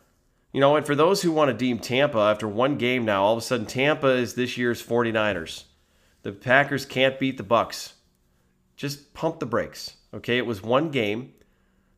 You 0.53 0.61
know, 0.61 0.77
and 0.77 0.85
for 0.85 0.95
those 0.95 1.23
who 1.23 1.33
want 1.33 1.51
to 1.51 1.57
deem 1.57 1.79
Tampa 1.79 2.19
after 2.19 2.47
one 2.47 2.77
game 2.77 3.05
now, 3.05 3.25
all 3.25 3.33
of 3.33 3.39
a 3.39 3.43
sudden 3.43 3.67
Tampa 3.67 4.09
is 4.09 4.35
this 4.35 4.59
year's 4.59 4.83
49ers. 4.83 5.65
The 6.23 6.33
Packers 6.33 6.85
can't 6.85 7.19
beat 7.19 7.39
the 7.39 7.45
Bucs. 7.45 7.95
Just 8.77 9.15
pump 9.15 9.39
the 9.39 9.47
brakes. 9.47 9.97
Okay, 10.13 10.37
it 10.37 10.47
was 10.47 10.63
one 10.63 10.91
game. 10.91 11.33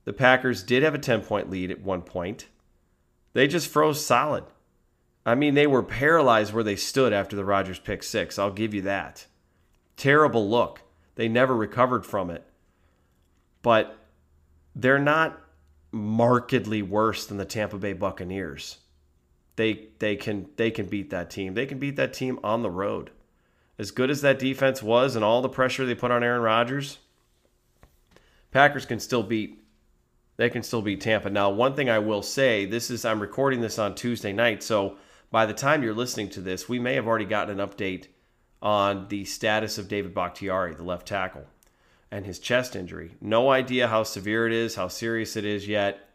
The 0.04 0.12
Packers 0.12 0.62
did 0.62 0.82
have 0.82 0.94
a 0.94 0.98
10-point 0.98 1.50
lead 1.50 1.70
at 1.70 1.82
one 1.82 2.02
point. 2.02 2.46
They 3.34 3.46
just 3.46 3.68
froze 3.68 4.04
solid. 4.04 4.44
I 5.26 5.34
mean, 5.34 5.54
they 5.54 5.66
were 5.66 5.82
paralyzed 5.82 6.52
where 6.52 6.64
they 6.64 6.76
stood 6.76 7.12
after 7.12 7.36
the 7.36 7.44
Rodgers 7.44 7.78
pick 7.78 8.02
6. 8.02 8.38
I'll 8.38 8.50
give 8.50 8.72
you 8.72 8.82
that. 8.82 9.26
Terrible 9.96 10.48
look. 10.48 10.82
They 11.16 11.28
never 11.28 11.54
recovered 11.54 12.06
from 12.06 12.30
it. 12.30 12.44
But 13.62 13.98
they're 14.74 14.98
not 14.98 15.40
markedly 15.92 16.82
worse 16.82 17.26
than 17.26 17.36
the 17.36 17.44
Tampa 17.44 17.78
Bay 17.78 17.92
Buccaneers. 17.92 18.78
They 19.56 19.88
they 20.00 20.16
can 20.16 20.48
they 20.56 20.70
can 20.70 20.86
beat 20.86 21.10
that 21.10 21.30
team. 21.30 21.54
They 21.54 21.66
can 21.66 21.78
beat 21.78 21.96
that 21.96 22.12
team 22.12 22.40
on 22.42 22.62
the 22.62 22.70
road. 22.70 23.10
As 23.78 23.92
good 23.92 24.10
as 24.10 24.20
that 24.22 24.38
defense 24.38 24.82
was 24.82 25.14
and 25.16 25.24
all 25.24 25.42
the 25.42 25.48
pressure 25.48 25.86
they 25.86 25.94
put 25.94 26.10
on 26.10 26.24
Aaron 26.24 26.42
Rodgers, 26.42 26.98
Packers 28.50 28.86
can 28.86 29.00
still 29.00 29.22
beat 29.22 29.63
they 30.36 30.50
can 30.50 30.62
still 30.62 30.82
beat 30.82 31.00
Tampa. 31.00 31.30
Now, 31.30 31.50
one 31.50 31.74
thing 31.74 31.88
I 31.88 31.98
will 31.98 32.22
say, 32.22 32.64
this 32.64 32.90
is 32.90 33.04
I'm 33.04 33.20
recording 33.20 33.60
this 33.60 33.78
on 33.78 33.94
Tuesday 33.94 34.32
night, 34.32 34.62
so 34.62 34.96
by 35.30 35.46
the 35.46 35.54
time 35.54 35.82
you're 35.82 35.94
listening 35.94 36.30
to 36.30 36.40
this, 36.40 36.68
we 36.68 36.78
may 36.78 36.94
have 36.94 37.06
already 37.06 37.24
gotten 37.24 37.58
an 37.58 37.68
update 37.68 38.06
on 38.62 39.08
the 39.08 39.24
status 39.24 39.78
of 39.78 39.88
David 39.88 40.14
Bakhtiari, 40.14 40.74
the 40.74 40.82
left 40.82 41.06
tackle, 41.06 41.46
and 42.10 42.24
his 42.24 42.38
chest 42.38 42.74
injury. 42.74 43.14
No 43.20 43.50
idea 43.50 43.88
how 43.88 44.02
severe 44.02 44.46
it 44.46 44.52
is, 44.52 44.74
how 44.74 44.88
serious 44.88 45.36
it 45.36 45.44
is 45.44 45.68
yet. 45.68 46.08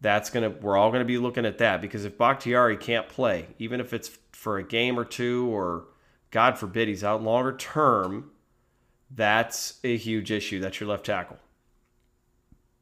That's 0.00 0.30
gonna 0.30 0.50
we're 0.50 0.76
all 0.76 0.92
gonna 0.92 1.04
be 1.04 1.18
looking 1.18 1.44
at 1.44 1.58
that 1.58 1.80
because 1.80 2.04
if 2.04 2.16
Bakhtiari 2.16 2.76
can't 2.76 3.08
play, 3.08 3.48
even 3.58 3.80
if 3.80 3.92
it's 3.92 4.16
for 4.32 4.58
a 4.58 4.62
game 4.62 4.98
or 4.98 5.04
two, 5.04 5.48
or 5.48 5.86
God 6.30 6.56
forbid 6.56 6.86
he's 6.86 7.02
out 7.02 7.22
longer 7.22 7.56
term, 7.56 8.30
that's 9.10 9.80
a 9.82 9.96
huge 9.96 10.30
issue. 10.30 10.60
That's 10.60 10.78
your 10.78 10.88
left 10.88 11.06
tackle. 11.06 11.38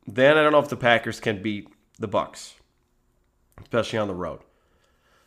Then 0.06 0.38
I 0.38 0.42
don't 0.42 0.52
know 0.52 0.60
if 0.60 0.68
the 0.68 0.76
Packers 0.76 1.20
can 1.20 1.42
beat 1.42 1.68
the 1.98 2.08
Bucs, 2.08 2.54
especially 3.60 3.98
on 3.98 4.08
the 4.08 4.14
road. 4.14 4.40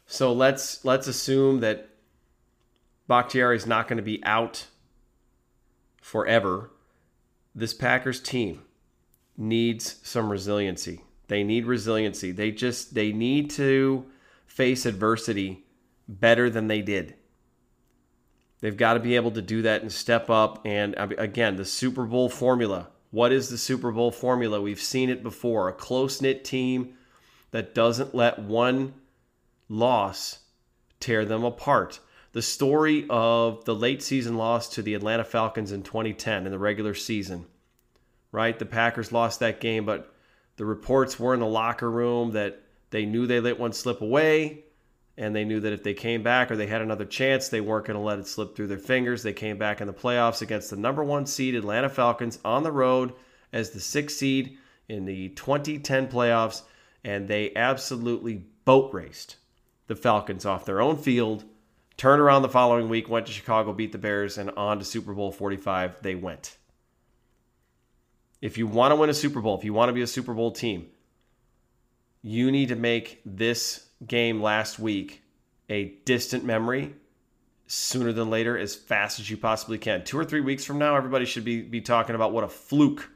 So 0.06 0.32
let's 0.32 0.84
let's 0.86 1.08
assume 1.08 1.60
that 1.60 1.90
Bakhtiari 3.08 3.56
is 3.56 3.68
not 3.68 3.88
going 3.88 3.98
to 3.98 4.04
be 4.04 4.24
out 4.24 4.68
forever. 6.02 6.72
This 7.54 7.74
Packers 7.74 8.20
team 8.20 8.62
needs 9.38 10.00
some 10.04 10.32
resiliency. 10.32 11.02
They 11.28 11.44
need 11.44 11.66
resiliency. 11.66 12.32
They 12.32 12.52
just 12.52 12.94
they 12.96 13.12
need 13.12 13.50
to 13.52 14.06
face 14.46 14.86
adversity 14.86 15.66
better 16.08 16.50
than 16.50 16.68
they 16.68 16.82
did. 16.82 17.16
They've 18.62 18.76
got 18.76 18.96
to 18.96 19.00
be 19.00 19.16
able 19.16 19.32
to 19.32 19.42
do 19.42 19.62
that 19.62 19.82
and 19.82 19.92
step 19.92 20.30
up. 20.30 20.66
And 20.66 20.96
again, 20.98 21.56
the 21.56 21.66
Super 21.66 22.06
Bowl 22.06 22.30
formula 22.30 22.90
what 23.12 23.32
is 23.32 23.50
the 23.50 23.58
Super 23.58 23.92
Bowl 23.92 24.12
formula? 24.12 24.62
We've 24.62 24.82
seen 24.82 25.10
it 25.10 25.24
before 25.24 25.68
a 25.68 25.74
close 25.74 26.22
knit 26.22 26.46
team 26.46 26.94
that 27.52 27.74
doesn't 27.74 28.14
let 28.14 28.40
one 28.40 28.94
loss 29.68 30.40
tear 31.00 31.26
them 31.26 31.44
apart. 31.44 32.00
The 32.34 32.42
story 32.42 33.08
of 33.10 33.66
the 33.66 33.74
late 33.74 34.04
season 34.04 34.38
loss 34.38 34.70
to 34.70 34.84
the 34.84 34.94
Atlanta 34.94 35.24
Falcons 35.24 35.72
in 35.72 35.82
2010 35.82 36.46
in 36.46 36.52
the 36.52 36.60
regular 36.60 36.94
season, 36.94 37.48
right? 38.32 38.58
The 38.58 38.66
Packers 38.66 39.12
lost 39.12 39.40
that 39.40 39.60
game, 39.60 39.86
but 39.86 40.14
the 40.58 40.66
reports 40.66 41.20
were 41.20 41.34
in 41.34 41.40
the 41.40 41.48
locker 41.48 41.90
room 41.90 42.32
that 42.32 42.62
they 42.92 43.06
knew 43.06 43.26
they 43.26 43.40
let 43.40 43.60
one 43.60 43.74
slip 43.74 44.02
away 44.02 44.66
and 45.20 45.36
they 45.36 45.44
knew 45.44 45.60
that 45.60 45.74
if 45.74 45.84
they 45.84 45.94
came 45.94 46.24
back 46.24 46.50
or 46.50 46.56
they 46.56 46.66
had 46.66 46.82
another 46.82 47.04
chance, 47.04 47.50
they 47.50 47.60
weren't 47.60 47.86
going 47.86 48.00
to 48.00 48.04
let 48.04 48.20
it 48.20 48.26
slip 48.26 48.56
through 48.56 48.68
their 48.68 48.80
fingers. 48.80 49.22
They 49.22 49.34
came 49.34 49.58
back 49.58 49.82
in 49.82 49.88
the 49.88 49.94
playoffs 49.94 50.42
against 50.42 50.70
the 50.70 50.78
number 50.78 51.04
one 51.04 51.26
seed 51.26 51.56
Atlanta 51.56 51.90
Falcons 51.90 52.40
on 52.46 52.64
the 52.64 52.72
road 52.72 53.12
as 53.52 53.72
the 53.72 53.82
sixth 53.82 54.16
seed 54.16 54.58
in 54.88 55.04
the 55.04 55.28
2010 55.30 56.08
playoffs, 56.08 56.62
and 57.04 57.28
they 57.28 57.54
absolutely 57.54 58.46
boat 58.64 58.94
raced 58.94 59.36
the 59.88 59.96
Falcons 59.96 60.46
off 60.46 60.64
their 60.64 60.80
own 60.80 60.96
field. 60.96 61.44
Turned 61.98 62.22
around 62.22 62.44
the 62.44 62.50
following 62.50 62.88
week, 62.88 63.10
went 63.10 63.26
to 63.26 63.34
Chicago, 63.34 63.74
beat 63.74 63.92
the 63.92 63.98
Bears, 63.98 64.38
and 64.38 64.50
on 64.52 64.80
to 64.80 64.86
Super 64.86 65.14
Bowl 65.14 65.34
45 65.34 66.02
they 66.02 66.16
went. 66.16 66.56
If 68.42 68.58
you 68.58 68.68
want 68.68 68.94
to 68.94 68.96
win 68.96 69.10
a 69.10 69.14
Super 69.14 69.42
Bowl, 69.42 69.58
if 69.58 69.66
you 69.66 69.74
want 69.74 69.90
to 69.90 69.94
be 69.94 70.02
a 70.02 70.08
Super 70.08 70.34
Bowl 70.34 70.52
team, 70.52 70.88
you 72.22 72.52
need 72.52 72.70
to 72.70 72.78
make 72.78 73.20
this 73.26 73.89
game 74.06 74.42
last 74.42 74.80
week 74.80 75.22
a 75.70 75.94
distant 76.06 76.44
memory 76.44 76.94
sooner 77.68 78.12
than 78.12 78.30
later 78.30 78.58
as 78.58 78.76
fast 78.76 79.20
as 79.20 79.30
you 79.30 79.38
possibly 79.38 79.78
can. 79.78 80.04
Two 80.04 80.18
or 80.18 80.26
three 80.26 80.42
weeks 80.42 80.66
from 80.66 80.80
now, 80.80 80.96
everybody 80.96 81.26
should 81.26 81.46
be, 81.46 81.62
be 81.62 81.82
talking 81.82 82.16
about 82.16 82.34
what 82.34 82.44
a 82.44 82.48
fluke 82.48 83.10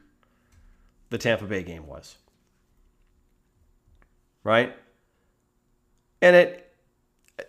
the 1.10 1.18
Tampa 1.18 1.44
Bay 1.44 1.62
game 1.62 1.86
was. 1.86 2.16
Right? 4.44 4.76
And 6.22 6.36
it 6.36 6.60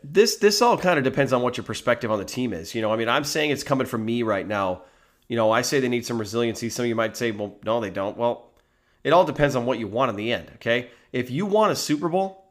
this 0.03 0.37
this 0.37 0.61
all 0.61 0.77
kind 0.77 0.97
of 0.97 1.03
depends 1.03 1.31
on 1.31 1.41
what 1.41 1.57
your 1.57 1.63
perspective 1.63 2.09
on 2.11 2.17
the 2.17 2.25
team 2.25 2.53
is. 2.53 2.73
You 2.73 2.81
know, 2.81 2.91
I 2.91 2.95
mean, 2.95 3.09
I'm 3.09 3.23
saying 3.23 3.51
it's 3.51 3.63
coming 3.63 3.85
from 3.85 4.03
me 4.03 4.23
right 4.23 4.47
now. 4.47 4.81
You 5.27 5.35
know, 5.35 5.51
I 5.51 5.61
say 5.61 5.79
they 5.79 5.89
need 5.89 6.05
some 6.05 6.17
resiliency. 6.17 6.69
Some 6.69 6.83
of 6.83 6.89
you 6.89 6.95
might 6.95 7.17
say, 7.17 7.31
well, 7.31 7.57
no, 7.63 7.79
they 7.79 7.89
don't. 7.89 8.17
Well, 8.17 8.51
it 9.03 9.13
all 9.13 9.25
depends 9.25 9.55
on 9.55 9.65
what 9.65 9.79
you 9.79 9.87
want 9.87 10.09
in 10.09 10.15
the 10.15 10.31
end, 10.31 10.51
okay? 10.55 10.89
If 11.11 11.31
you 11.31 11.45
want 11.45 11.71
a 11.71 11.75
Super 11.75 12.09
Bowl, 12.09 12.44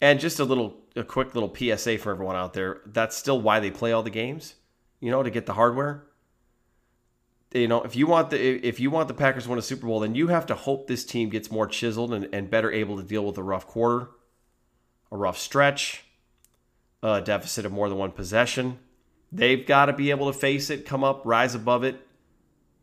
and 0.00 0.20
just 0.20 0.38
a 0.38 0.44
little, 0.44 0.76
a 0.94 1.04
quick 1.04 1.34
little 1.34 1.54
PSA 1.54 1.98
for 1.98 2.10
everyone 2.10 2.36
out 2.36 2.52
there. 2.52 2.80
That's 2.86 3.16
still 3.16 3.40
why 3.40 3.60
they 3.60 3.70
play 3.70 3.92
all 3.92 4.02
the 4.02 4.10
games, 4.10 4.54
you 5.00 5.10
know, 5.10 5.22
to 5.22 5.30
get 5.30 5.46
the 5.46 5.54
hardware. 5.54 6.04
You 7.52 7.68
know, 7.68 7.82
if 7.82 7.96
you 7.96 8.06
want 8.06 8.30
the 8.30 8.66
if 8.66 8.80
you 8.80 8.90
want 8.90 9.08
the 9.08 9.14
Packers 9.14 9.44
to 9.44 9.50
win 9.50 9.58
a 9.58 9.62
Super 9.62 9.86
Bowl, 9.86 10.00
then 10.00 10.14
you 10.14 10.28
have 10.28 10.46
to 10.46 10.54
hope 10.54 10.86
this 10.86 11.04
team 11.04 11.30
gets 11.30 11.50
more 11.50 11.66
chiseled 11.66 12.12
and, 12.12 12.28
and 12.32 12.50
better 12.50 12.70
able 12.70 12.96
to 12.96 13.02
deal 13.02 13.24
with 13.24 13.38
a 13.38 13.42
rough 13.42 13.66
quarter, 13.66 14.08
a 15.10 15.16
rough 15.16 15.38
stretch, 15.38 16.04
a 17.02 17.20
deficit 17.20 17.64
of 17.64 17.72
more 17.72 17.88
than 17.88 17.98
one 17.98 18.10
possession. 18.10 18.78
They've 19.32 19.64
got 19.64 19.86
to 19.86 19.92
be 19.92 20.10
able 20.10 20.32
to 20.32 20.38
face 20.38 20.70
it, 20.70 20.86
come 20.86 21.04
up, 21.04 21.22
rise 21.24 21.54
above 21.54 21.84
it, 21.84 22.06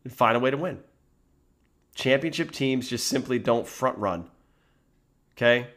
and 0.02 0.12
find 0.12 0.36
a 0.36 0.40
way 0.40 0.50
to 0.50 0.56
win. 0.56 0.80
Championship 1.94 2.50
teams 2.50 2.88
just 2.88 3.06
simply 3.06 3.38
don't 3.38 3.66
front 3.66 3.98
run. 3.98 4.30
Okay? 5.36 5.68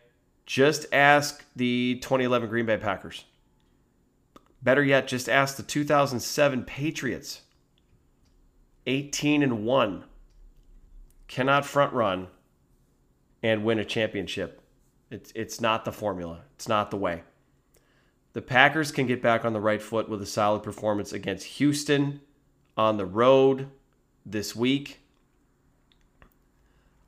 Just 0.48 0.86
ask 0.94 1.44
the 1.58 2.00
2011 2.02 2.48
Green 2.48 2.66
Bay 2.66 2.78
Packers. 2.78 3.26
Better 4.64 4.84
yet, 4.84 5.08
just 5.08 5.28
ask 5.28 5.58
the 5.58 5.64
2007 5.64 6.64
Patriots. 6.64 7.42
18 8.88 9.44
and 9.44 9.66
1. 9.66 10.06
Cannot 11.28 11.66
front 11.66 11.92
run 11.92 12.28
and 13.44 13.66
win 13.66 13.78
a 13.78 13.86
championship. 13.86 14.62
It's 15.12 15.32
it's 15.36 15.60
not 15.60 15.84
the 15.84 15.92
formula. 15.92 16.44
It's 16.56 16.70
not 16.70 16.92
the 16.92 16.98
way. 16.98 17.24
The 18.32 18.42
Packers 18.42 18.92
can 18.92 19.06
get 19.06 19.22
back 19.22 19.44
on 19.44 19.52
the 19.52 19.60
right 19.60 19.82
foot 19.82 20.08
with 20.08 20.22
a 20.22 20.26
solid 20.26 20.64
performance 20.64 21.12
against 21.12 21.46
Houston 21.46 22.22
on 22.78 22.96
the 22.96 23.06
road 23.06 23.68
this 24.26 24.56
week. 24.56 25.00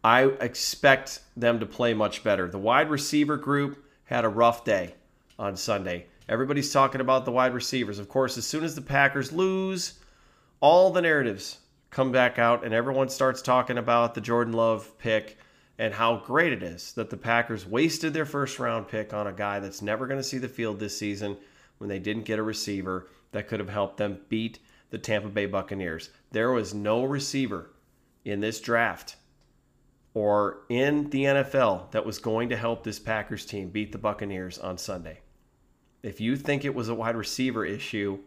I 0.04 0.24
expect 0.40 1.20
them 1.36 1.60
to 1.60 1.66
play 1.66 1.94
much 1.94 2.24
better. 2.24 2.48
The 2.48 2.58
wide 2.58 2.90
receiver 2.90 3.38
group 3.38 3.84
had 4.06 4.24
a 4.24 4.30
rough 4.30 4.64
day 4.64 4.96
on 5.38 5.56
Sunday. 5.56 6.06
Everybody's 6.30 6.72
talking 6.72 7.02
about 7.02 7.26
the 7.26 7.32
wide 7.32 7.54
receivers. 7.54 8.00
Of 8.00 8.08
course, 8.08 8.38
as 8.38 8.46
soon 8.46 8.64
as 8.64 8.76
the 8.76 8.82
Packers 8.82 9.32
lose, 9.32 10.00
all 10.62 10.92
the 10.92 11.02
narratives 11.02 11.60
come 11.90 12.12
back 12.12 12.40
out 12.40 12.64
and 12.64 12.74
everyone 12.74 13.10
starts 13.10 13.42
talking 13.42 13.78
about 13.78 14.14
the 14.14 14.22
Jordan 14.22 14.54
Love 14.54 14.98
pick 15.00 15.38
and 15.78 15.94
how 15.94 16.18
great 16.18 16.54
it 16.54 16.62
is 16.62 16.94
that 16.94 17.10
the 17.10 17.18
Packers 17.18 17.66
wasted 17.66 18.14
their 18.14 18.26
first 18.26 18.60
round 18.60 18.88
pick 18.88 19.14
on 19.14 19.28
a 19.28 19.34
guy 19.34 19.60
that's 19.60 19.82
never 19.82 20.08
going 20.08 20.20
to 20.20 20.24
see 20.24 20.38
the 20.38 20.48
field 20.48 20.80
this 20.80 20.98
season 20.98 21.36
when 21.78 21.90
they 21.90 22.00
didn't 22.00 22.26
get 22.26 22.40
a 22.40 22.44
receiver 22.44 23.08
that 23.32 23.48
could 23.48 23.60
have 23.60 23.70
helped 23.70 23.98
them 23.98 24.20
beat 24.30 24.60
the 24.92 24.98
Tampa 24.98 25.30
Bay 25.30 25.46
Buccaneers. 25.46 26.10
There 26.32 26.52
was 26.52 26.74
no 26.74 27.04
receiver 27.04 27.70
in 28.26 28.40
this 28.40 28.60
draft 28.60 29.16
or 30.14 30.62
in 30.70 31.10
the 31.10 31.24
NFL 31.24 31.92
that 31.92 32.06
was 32.06 32.18
going 32.18 32.50
to 32.50 32.58
help 32.58 32.84
this 32.84 33.00
Packers 33.00 33.46
team 33.46 33.70
beat 33.70 33.92
the 33.92 33.98
Buccaneers 33.98 34.58
on 34.58 34.78
Sunday. 34.78 35.20
If 36.02 36.20
you 36.22 36.36
think 36.36 36.66
it 36.66 36.74
was 36.74 36.90
a 36.90 36.96
wide 36.96 37.16
receiver 37.16 37.66
issue, 37.66 38.20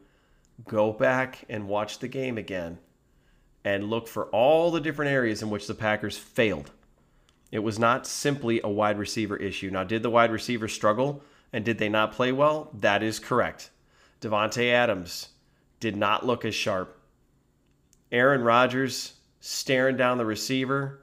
go 0.67 0.93
back 0.93 1.45
and 1.49 1.69
watch 1.69 1.99
the 1.99 2.09
game 2.09 2.39
again 2.39 2.79
and 3.65 3.91
look 3.91 4.09
for 4.09 4.27
all 4.27 4.71
the 4.71 4.81
different 4.81 5.11
areas 5.11 5.43
in 5.43 5.51
which 5.51 5.67
the 5.67 5.75
Packers 5.75 6.19
failed. 6.19 6.71
It 7.51 7.61
was 7.61 7.79
not 7.79 8.07
simply 8.07 8.61
a 8.63 8.69
wide 8.69 8.99
receiver 8.99 9.37
issue. 9.37 9.71
Now, 9.71 9.85
did 9.85 10.03
the 10.03 10.11
wide 10.11 10.33
receivers 10.33 10.73
struggle 10.73 11.23
and 11.53 11.65
did 11.65 11.79
they 11.79 11.89
not 11.89 12.13
play 12.13 12.33
well? 12.33 12.71
That 12.81 13.03
is 13.03 13.19
correct. 13.19 13.71
Davante 14.21 14.73
Adams 14.73 15.29
did 15.81 15.97
not 15.97 16.25
look 16.25 16.45
as 16.45 16.55
sharp. 16.55 16.99
Aaron 18.11 18.43
Rodgers 18.43 19.15
staring 19.41 19.97
down 19.97 20.19
the 20.19 20.25
receiver 20.25 21.02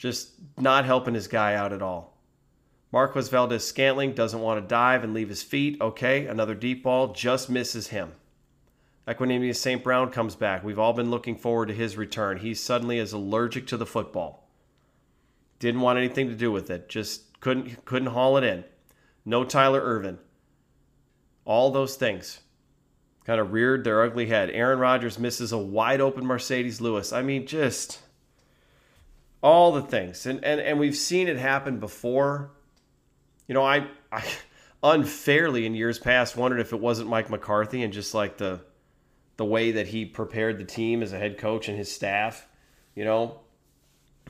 just 0.00 0.30
not 0.56 0.86
helping 0.86 1.12
his 1.12 1.28
guy 1.28 1.54
out 1.54 1.74
at 1.74 1.82
all. 1.82 2.16
Marquez 2.90 3.28
Valdes 3.28 3.62
Scantling 3.62 4.14
doesn't 4.14 4.40
want 4.40 4.58
to 4.58 4.66
dive 4.66 5.04
and 5.04 5.12
leave 5.12 5.28
his 5.28 5.42
feet. 5.42 5.78
Okay, 5.78 6.24
another 6.26 6.54
deep 6.54 6.82
ball 6.82 7.12
just 7.12 7.50
misses 7.50 7.88
him. 7.88 8.12
Equanimeous 9.06 9.56
St. 9.56 9.84
Brown 9.84 10.10
comes 10.10 10.34
back. 10.34 10.64
We've 10.64 10.78
all 10.78 10.94
been 10.94 11.10
looking 11.10 11.36
forward 11.36 11.66
to 11.66 11.74
his 11.74 11.98
return. 11.98 12.38
He 12.38 12.54
suddenly 12.54 12.98
is 12.98 13.12
allergic 13.12 13.66
to 13.66 13.76
the 13.76 13.84
football. 13.84 14.48
Didn't 15.58 15.82
want 15.82 15.98
anything 15.98 16.28
to 16.28 16.34
do 16.34 16.50
with 16.50 16.70
it. 16.70 16.88
Just 16.88 17.38
couldn't 17.40 17.84
couldn't 17.84 18.08
haul 18.08 18.38
it 18.38 18.44
in. 18.44 18.64
No 19.26 19.44
Tyler 19.44 19.82
Ervin. 19.82 20.18
All 21.44 21.70
those 21.70 21.96
things 21.96 22.40
kind 23.26 23.38
of 23.38 23.52
reared 23.52 23.84
their 23.84 24.02
ugly 24.02 24.26
head. 24.26 24.48
Aaron 24.48 24.78
Rodgers 24.78 25.18
misses 25.18 25.52
a 25.52 25.58
wide 25.58 26.00
open 26.00 26.24
Marcedes 26.24 26.80
Lewis. 26.80 27.12
I 27.12 27.20
mean, 27.20 27.46
just 27.46 27.98
all 29.42 29.72
the 29.72 29.82
things. 29.82 30.26
And 30.26 30.44
and, 30.44 30.60
and 30.60 30.78
we've 30.78 30.96
seen 30.96 31.28
it 31.28 31.36
happen 31.36 31.78
before. 31.78 32.50
You 33.46 33.54
know 33.54 33.64
i 33.64 33.86
i 34.12 34.24
unfairly 34.82 35.66
in 35.66 35.74
years 35.74 35.98
past 35.98 36.36
wondered 36.36 36.58
if 36.58 36.72
it 36.72 36.80
wasn't 36.80 37.06
mike 37.06 37.28
mccarthy 37.28 37.82
and 37.82 37.92
just 37.92 38.14
like 38.14 38.38
the 38.38 38.60
the 39.36 39.44
way 39.44 39.72
that 39.72 39.88
he 39.88 40.06
prepared 40.06 40.56
the 40.56 40.64
team 40.64 41.02
as 41.02 41.12
a 41.12 41.18
head 41.18 41.36
coach 41.36 41.68
and 41.68 41.76
his 41.76 41.92
staff 41.92 42.46
you 42.94 43.04
know? 43.04 43.40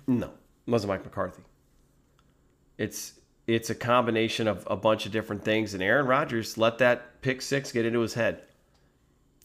No, 0.06 0.26
it 0.26 0.70
wasn't 0.70 0.90
Mike 0.90 1.04
McCarthy. 1.04 1.42
It's 2.78 3.14
it's 3.46 3.70
a 3.70 3.74
combination 3.74 4.46
of 4.46 4.66
a 4.70 4.76
bunch 4.76 5.06
of 5.06 5.12
different 5.12 5.44
things, 5.44 5.74
and 5.74 5.82
Aaron 5.82 6.06
Rodgers 6.06 6.56
let 6.56 6.78
that 6.78 7.20
pick 7.20 7.42
six 7.42 7.72
get 7.72 7.84
into 7.84 8.00
his 8.00 8.14
head, 8.14 8.42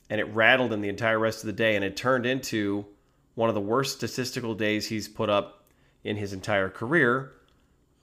and 0.10 0.22
it 0.22 0.26
rattled 0.26 0.72
him 0.72 0.82
the 0.82 0.90
entire 0.90 1.18
rest 1.20 1.44
of 1.44 1.48
the 1.48 1.54
day, 1.54 1.76
and 1.76 1.84
it 1.84 1.98
turned 1.98 2.26
into 2.26 2.86
one 3.36 3.50
of 3.50 3.56
the 3.56 3.62
worst 3.62 3.98
statistical 3.98 4.56
days 4.56 4.88
he's 4.88 5.08
put 5.08 5.30
up 5.30 5.66
in 6.04 6.16
his 6.18 6.34
entire 6.34 6.70
career, 6.70 7.34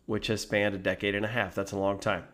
which 0.06 0.28
has 0.28 0.42
spanned 0.42 0.74
a 0.74 0.78
decade 0.78 1.14
and 1.14 1.24
a 1.24 1.28
half. 1.28 1.54
That's 1.54 1.72
a 1.72 1.78
long 1.78 1.98
time. 1.98 2.24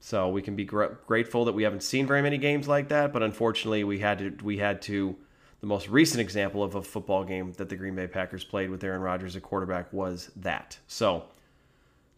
So 0.00 0.28
we 0.28 0.42
can 0.42 0.54
be 0.54 0.64
gr- 0.64 0.94
grateful 1.06 1.44
that 1.46 1.54
we 1.54 1.64
haven't 1.64 1.82
seen 1.82 2.06
very 2.06 2.22
many 2.22 2.38
games 2.38 2.68
like 2.68 2.88
that, 2.88 3.12
but 3.12 3.22
unfortunately, 3.22 3.82
we 3.84 3.98
had 3.98 4.18
to 4.18 4.44
we 4.44 4.58
had 4.58 4.82
to. 4.82 5.16
The 5.60 5.66
most 5.66 5.88
recent 5.88 6.20
example 6.20 6.62
of 6.62 6.76
a 6.76 6.82
football 6.82 7.24
game 7.24 7.52
that 7.54 7.68
the 7.68 7.74
Green 7.74 7.96
Bay 7.96 8.06
Packers 8.06 8.44
played 8.44 8.70
with 8.70 8.84
Aaron 8.84 9.00
Rodgers 9.00 9.34
at 9.34 9.42
quarterback 9.42 9.92
was 9.92 10.30
that. 10.36 10.78
So 10.86 11.24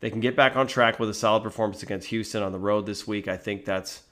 they 0.01 0.11
can 0.11 0.21
get 0.21 0.37
back 0.37 0.57
on 0.57 0.67
track 0.67 0.99
with 0.99 1.09
a 1.09 1.15
solid 1.15 1.43
performance 1.43 1.83
against 1.83 2.09
Houston 2.09 2.43
on 2.43 2.53
the 2.53 2.59
road 2.59 2.85
this 2.85 3.07
week. 3.07 3.29
I 3.29 3.39
think 3.39 3.65
that's 3.65 4.03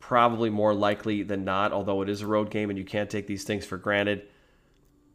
probably 0.00 0.50
more 0.50 0.74
likely 0.74 1.22
than 1.22 1.44
not, 1.44 1.72
although 1.72 2.02
it 2.02 2.08
is 2.08 2.22
a 2.22 2.26
road 2.26 2.50
game 2.50 2.68
and 2.68 2.76
you 2.76 2.84
can't 2.84 3.08
take 3.08 3.28
these 3.28 3.44
things 3.44 3.64
for 3.64 3.76
granted. 3.76 4.26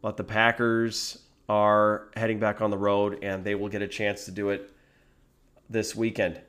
But 0.04 0.18
the 0.18 0.24
Packers 0.24 1.18
are 1.48 2.08
heading 2.14 2.38
back 2.38 2.60
on 2.60 2.68
the 2.68 2.76
road 2.76 3.20
and 3.22 3.42
they 3.42 3.54
will 3.54 3.70
get 3.70 3.80
a 3.80 3.88
chance 3.88 4.26
to 4.26 4.32
do 4.32 4.50
it 4.50 4.70
this 5.70 5.96
weekend 5.96 6.42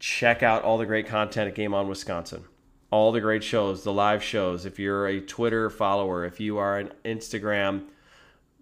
check 0.00 0.42
out 0.42 0.64
all 0.64 0.76
the 0.76 0.86
great 0.86 1.06
content 1.06 1.46
at 1.46 1.54
Game 1.54 1.72
On 1.72 1.86
Wisconsin. 1.86 2.42
All 2.90 3.12
the 3.12 3.20
great 3.20 3.44
shows, 3.44 3.84
the 3.84 3.92
live 3.92 4.24
shows. 4.24 4.66
If 4.66 4.80
you're 4.80 5.06
a 5.06 5.20
Twitter 5.20 5.70
follower, 5.70 6.24
if 6.24 6.40
you 6.40 6.58
are 6.58 6.80
an 6.80 6.90
Instagram 7.04 7.84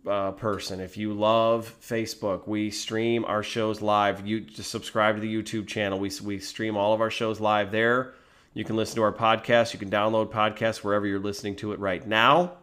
uh, 0.06 0.32
person, 0.32 0.78
if 0.78 0.98
you 0.98 1.14
love 1.14 1.74
Facebook, 1.80 2.46
we 2.46 2.70
stream 2.70 3.24
our 3.24 3.42
shows 3.42 3.80
live. 3.80 4.26
You 4.26 4.42
just 4.42 4.70
subscribe 4.70 5.14
to 5.14 5.22
the 5.22 5.34
YouTube 5.34 5.66
channel. 5.66 5.98
We, 5.98 6.10
we 6.22 6.38
stream 6.38 6.76
all 6.76 6.92
of 6.92 7.00
our 7.00 7.10
shows 7.10 7.40
live 7.40 7.72
there. 7.72 8.12
You 8.52 8.64
can 8.64 8.76
listen 8.76 8.96
to 8.96 9.02
our 9.04 9.12
podcast. 9.12 9.72
You 9.72 9.78
can 9.78 9.90
download 9.90 10.30
podcasts 10.30 10.84
wherever 10.84 11.06
you're 11.06 11.18
listening 11.18 11.56
to 11.56 11.72
it 11.72 11.80
right 11.80 12.06
now 12.06 12.58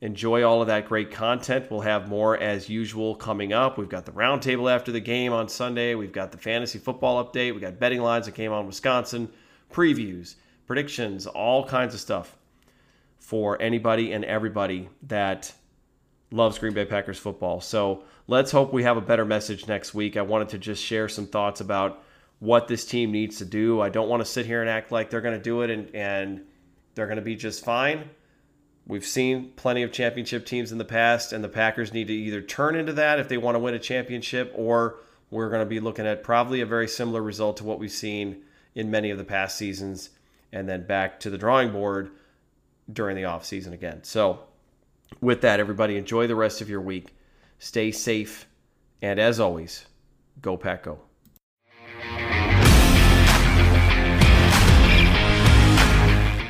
enjoy 0.00 0.44
all 0.44 0.60
of 0.60 0.68
that 0.68 0.86
great 0.86 1.10
content. 1.10 1.70
We'll 1.70 1.80
have 1.80 2.08
more 2.08 2.36
as 2.36 2.68
usual 2.68 3.14
coming 3.16 3.52
up. 3.52 3.78
We've 3.78 3.88
got 3.88 4.06
the 4.06 4.12
roundtable 4.12 4.72
after 4.72 4.92
the 4.92 5.00
game 5.00 5.32
on 5.32 5.48
Sunday. 5.48 5.94
We've 5.94 6.12
got 6.12 6.30
the 6.30 6.38
fantasy 6.38 6.78
football 6.78 7.24
update. 7.24 7.54
We 7.54 7.60
got 7.60 7.78
betting 7.78 8.00
lines 8.00 8.26
that 8.26 8.34
Game 8.34 8.52
On 8.52 8.66
Wisconsin, 8.66 9.28
previews, 9.72 10.36
predictions, 10.66 11.26
all 11.26 11.66
kinds 11.66 11.94
of 11.94 12.00
stuff 12.00 12.36
for 13.18 13.60
anybody 13.60 14.12
and 14.12 14.24
everybody 14.24 14.88
that 15.02 15.52
loves 16.30 16.58
Green 16.58 16.74
Bay 16.74 16.84
Packers 16.84 17.18
football. 17.18 17.60
So 17.60 18.04
let's 18.28 18.52
hope 18.52 18.72
we 18.72 18.84
have 18.84 18.96
a 18.96 19.02
better 19.02 19.24
message 19.24 19.66
next 19.66 19.94
week. 19.94 20.16
I 20.16 20.22
wanted 20.22 20.50
to 20.50 20.58
just 20.58 20.82
share 20.82 21.08
some 21.08 21.26
thoughts 21.26 21.60
about 21.60 22.04
what 22.38 22.68
this 22.68 22.84
team 22.84 23.10
needs 23.10 23.38
to 23.38 23.44
do. 23.44 23.80
I 23.80 23.88
don't 23.88 24.08
want 24.08 24.20
to 24.20 24.30
sit 24.30 24.46
here 24.46 24.60
and 24.60 24.70
act 24.70 24.92
like 24.92 25.10
they're 25.10 25.20
going 25.20 25.36
to 25.36 25.42
do 25.42 25.62
it 25.62 25.70
and, 25.70 25.92
and 25.94 26.44
they're 26.94 27.06
going 27.06 27.16
to 27.16 27.22
be 27.22 27.34
just 27.34 27.64
fine 27.64 28.08
We've 28.88 29.04
seen 29.04 29.52
plenty 29.54 29.82
of 29.82 29.92
championship 29.92 30.46
teams 30.46 30.72
in 30.72 30.78
the 30.78 30.84
past, 30.84 31.34
and 31.34 31.44
the 31.44 31.48
Packers 31.48 31.92
need 31.92 32.06
to 32.06 32.14
either 32.14 32.40
turn 32.40 32.74
into 32.74 32.94
that 32.94 33.20
if 33.20 33.28
they 33.28 33.36
want 33.36 33.54
to 33.54 33.58
win 33.58 33.74
a 33.74 33.78
championship, 33.78 34.50
or 34.56 34.96
we're 35.30 35.50
going 35.50 35.60
to 35.60 35.66
be 35.66 35.78
looking 35.78 36.06
at 36.06 36.24
probably 36.24 36.62
a 36.62 36.66
very 36.66 36.88
similar 36.88 37.22
result 37.22 37.58
to 37.58 37.64
what 37.64 37.78
we've 37.78 37.92
seen 37.92 38.42
in 38.74 38.90
many 38.90 39.10
of 39.10 39.18
the 39.18 39.24
past 39.24 39.58
seasons, 39.58 40.08
and 40.52 40.66
then 40.66 40.86
back 40.86 41.20
to 41.20 41.28
the 41.28 41.36
drawing 41.36 41.70
board 41.70 42.10
during 42.90 43.14
the 43.14 43.22
offseason 43.22 43.74
again. 43.74 44.02
So, 44.04 44.40
with 45.20 45.42
that, 45.42 45.60
everybody, 45.60 45.98
enjoy 45.98 46.26
the 46.26 46.34
rest 46.34 46.62
of 46.62 46.70
your 46.70 46.80
week. 46.80 47.14
Stay 47.58 47.92
safe, 47.92 48.48
and 49.02 49.20
as 49.20 49.38
always, 49.38 49.84
go 50.40 50.56
Pack 50.56 50.84
Go. 50.84 51.07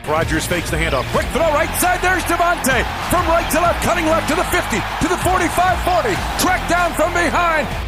Rodgers 0.08 0.46
fakes 0.46 0.70
the 0.70 0.76
handoff. 0.76 1.04
Quick 1.12 1.26
throw 1.36 1.52
right 1.52 1.68
side. 1.78 2.00
There's 2.00 2.24
Davante. 2.24 2.80
From 3.12 3.28
right 3.28 3.48
to 3.52 3.60
left, 3.60 3.84
cutting 3.84 4.06
left 4.06 4.28
to 4.30 4.34
the 4.34 4.44
50, 4.44 4.80
to 5.04 5.08
the 5.08 5.18
45 5.20 5.52
40. 5.84 6.14
Track 6.40 6.68
down 6.68 6.92
from 6.94 7.12
behind. 7.12 7.87